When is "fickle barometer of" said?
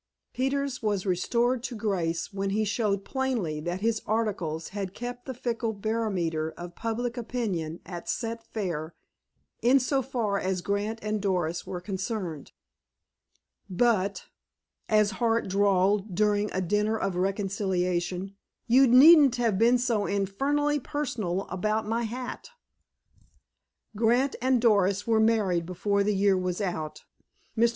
5.35-6.73